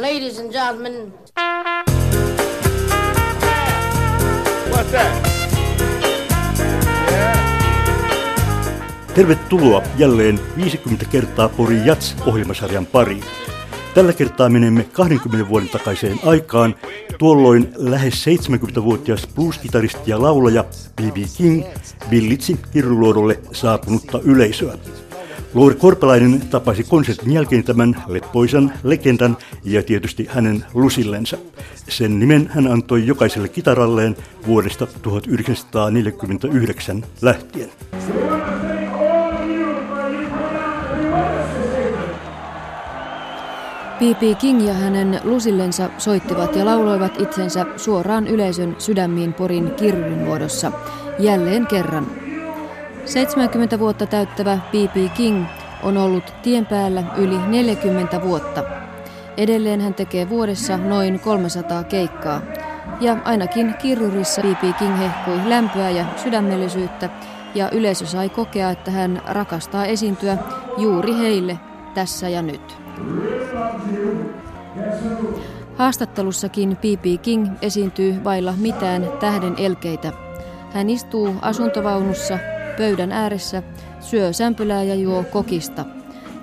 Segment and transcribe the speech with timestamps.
[0.00, 1.14] Ladies and gentlemen.
[4.70, 5.26] What's that?
[7.10, 7.38] Yeah.
[9.14, 13.24] Tervetuloa jälleen 50 kertaa Pori Jats-ohjelmasarjan pariin.
[13.94, 16.74] Tällä kertaa menemme 20 vuoden takaiseen aikaan.
[17.18, 20.64] Tuolloin lähes 70-vuotias blues-kitaristi ja laulaja
[20.96, 21.16] B.B.
[21.36, 21.64] King
[22.10, 24.78] villitsi hirruluodolle saapunutta yleisöä.
[25.56, 31.36] Luuri Korpelainen tapasi konsertin jälkeen tämän leppoisan legendan ja tietysti hänen lusillensa.
[31.88, 37.70] Sen nimen hän antoi jokaiselle kitaralleen vuodesta 1949 lähtien.
[43.98, 44.38] B.B.
[44.38, 50.72] King ja hänen lusillensa soittivat ja lauloivat itsensä suoraan yleisön sydämiin Porin kirjun muodossa
[51.18, 52.25] jälleen kerran.
[53.06, 55.12] 70 vuotta täyttävä B.B.
[55.14, 55.44] King
[55.82, 58.64] on ollut tien päällä yli 40 vuotta.
[59.36, 62.40] Edelleen hän tekee vuodessa noin 300 keikkaa.
[63.00, 64.78] Ja ainakin kirjurissa B.B.
[64.78, 67.10] King hehkui lämpöä ja sydämellisyyttä,
[67.54, 70.38] ja yleisö sai kokea, että hän rakastaa esiintyä
[70.78, 71.58] juuri heille
[71.94, 72.76] tässä ja nyt.
[75.76, 77.22] Haastattelussakin B.B.
[77.22, 80.12] King esiintyy vailla mitään tähden elkeitä.
[80.72, 82.38] Hän istuu asuntovaunussa
[82.76, 83.62] pöydän ääressä,
[84.00, 85.84] syö sämpylää ja juo kokista.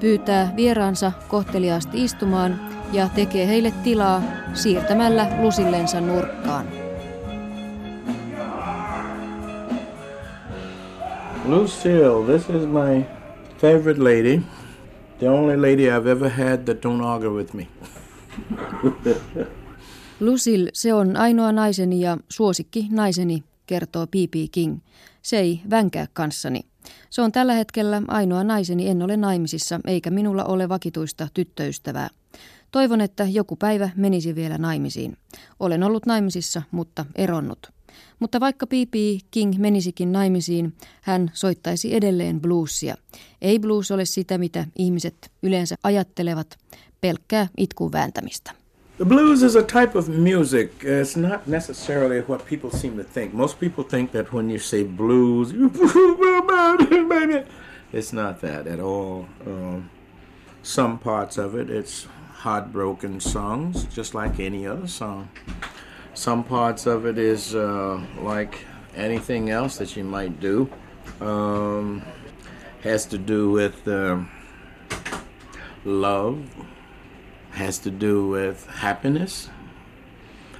[0.00, 2.60] Pyytää vieraansa kohteliaasti istumaan
[2.92, 4.22] ja tekee heille tilaa
[4.54, 6.66] siirtämällä lusillensa nurkkaan.
[11.44, 13.04] Lucille, this is my
[13.58, 14.42] favorite lady.
[15.18, 17.66] The only lady I've ever had that don't argue with me.
[20.20, 24.34] Lucille, se on ainoa naiseni ja suosikki naiseni, kertoo P.P.
[24.52, 24.78] King.
[25.22, 26.60] Se ei vänkää kanssani.
[27.10, 32.08] Se on tällä hetkellä ainoa naiseni, en ole naimisissa, eikä minulla ole vakituista tyttöystävää.
[32.70, 35.16] Toivon, että joku päivä menisi vielä naimisiin.
[35.60, 37.72] Olen ollut naimisissa, mutta eronnut.
[38.18, 38.94] Mutta vaikka P.P.
[39.30, 42.94] King menisikin naimisiin, hän soittaisi edelleen bluesia.
[43.42, 46.58] Ei blues ole sitä, mitä ihmiset yleensä ajattelevat,
[47.00, 48.61] pelkkää itkun vääntämistä.
[49.02, 50.84] The blues is a type of music.
[50.84, 53.34] It's not necessarily what people seem to think.
[53.34, 55.50] Most people think that when you say blues,
[57.92, 59.26] it's not that at all.
[59.44, 59.90] Um,
[60.62, 65.30] some parts of it, it's heartbroken songs, just like any other song.
[66.14, 68.64] Some parts of it is uh, like
[68.94, 70.70] anything else that you might do.
[71.20, 72.04] Um,
[72.84, 74.20] has to do with uh,
[75.84, 76.48] love,
[77.58, 79.50] has to do with happiness,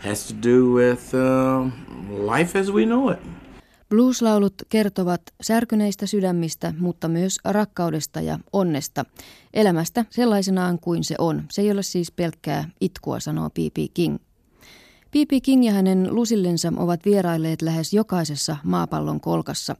[0.00, 1.70] has to do with uh,
[2.36, 3.18] life as we know it.
[3.88, 9.04] Blueslaulut kertovat särkyneistä sydämistä, mutta myös rakkaudesta ja onnesta.
[9.54, 11.44] Elämästä sellaisenaan kuin se on.
[11.50, 13.76] Se ei ole siis pelkkää itkua, sanoo P.P.
[13.94, 14.16] King.
[15.10, 15.30] P.P.
[15.42, 19.76] King ja hänen lusillensa ovat vierailleet lähes jokaisessa maapallon kolkassa.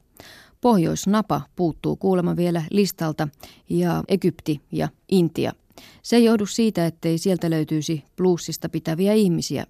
[0.61, 3.27] Pohjoisnapa puuttuu kuulemma vielä listalta
[3.69, 5.53] ja Egypti ja Intia.
[6.03, 9.65] Se ei johdu siitä, ettei sieltä löytyisi bluesista pitäviä ihmisiä.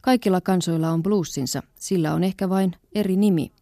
[0.00, 3.52] Kaikilla kansoilla on bluesinsa, sillä on ehkä vain eri nimi.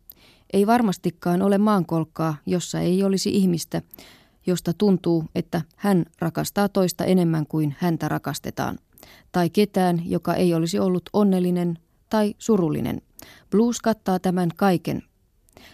[0.52, 3.82] Ei varmastikaan ole maankolkkaa, jossa ei olisi ihmistä,
[4.46, 8.78] josta tuntuu, että hän rakastaa toista enemmän kuin häntä rakastetaan.
[9.32, 11.78] Tai ketään, joka ei olisi ollut onnellinen
[12.10, 13.02] tai surullinen.
[13.50, 15.02] Blues kattaa tämän kaiken.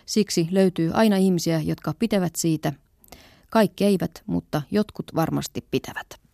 [0.06, 2.72] Siksi löytyy aina ihmisiä, jotka pitävät siitä.
[3.50, 6.27] Kaikki eivät, mutta jotkut varmasti pitävät.